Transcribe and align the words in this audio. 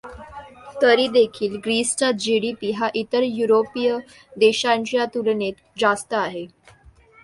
तरी 0.81 1.07
देखील 1.07 1.55
ग्रीसचा 1.55 2.11
जी. 2.11 2.39
डी. 2.39 2.51
पी 2.53 2.71
हा 2.71 2.89
इतर 2.95 3.23
युरोपीय 3.23 3.97
देशांच्या 4.37 5.05
तुलनेत 5.05 5.61
जास्त 5.79 6.13
आहे. 6.13 6.45